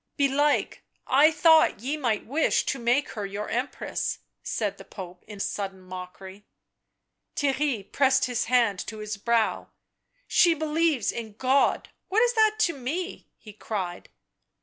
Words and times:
"Belike 0.17 0.81
I 1.05 1.29
thought 1.29 1.81
ye 1.81 1.95
might 1.95 2.25
wish 2.25 2.65
to 2.65 2.79
make 2.79 3.09
her 3.11 3.23
your 3.23 3.49
Empress," 3.49 4.17
said 4.41 4.79
the 4.79 4.83
Pope 4.83 5.23
in 5.27 5.39
sudden 5.39 5.79
mockery. 5.79 6.43
Theirry 7.35 7.91
pressed 7.91 8.25
his 8.25 8.45
hand 8.45 8.79
to 8.87 8.97
his 8.97 9.17
brow." 9.17 9.69
She 10.27 10.55
believes 10.55 11.11
in 11.11 11.33
God... 11.33 11.89
what 12.07 12.23
is 12.23 12.33
such 12.33 12.65
to 12.65 12.73
me?" 12.73 13.27
he 13.37 13.53
cried. 13.53 14.09